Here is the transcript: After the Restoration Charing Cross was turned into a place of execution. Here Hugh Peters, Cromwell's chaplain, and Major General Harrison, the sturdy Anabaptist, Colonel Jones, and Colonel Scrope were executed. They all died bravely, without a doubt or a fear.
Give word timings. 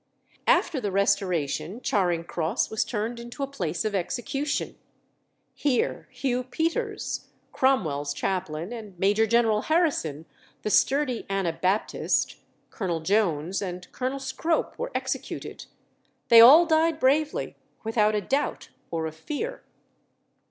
After 0.47 0.81
the 0.81 0.91
Restoration 0.91 1.79
Charing 1.79 2.23
Cross 2.23 2.71
was 2.71 2.83
turned 2.83 3.19
into 3.19 3.43
a 3.43 3.47
place 3.47 3.85
of 3.85 3.93
execution. 3.93 4.75
Here 5.53 6.07
Hugh 6.09 6.43
Peters, 6.43 7.27
Cromwell's 7.51 8.11
chaplain, 8.11 8.73
and 8.73 8.97
Major 8.97 9.27
General 9.27 9.61
Harrison, 9.61 10.25
the 10.63 10.71
sturdy 10.71 11.27
Anabaptist, 11.29 12.37
Colonel 12.71 13.01
Jones, 13.01 13.61
and 13.61 13.91
Colonel 13.91 14.17
Scrope 14.17 14.75
were 14.79 14.91
executed. 14.95 15.67
They 16.29 16.41
all 16.41 16.65
died 16.65 16.99
bravely, 16.99 17.55
without 17.83 18.15
a 18.15 18.21
doubt 18.21 18.69
or 18.89 19.05
a 19.05 19.11
fear. 19.11 19.61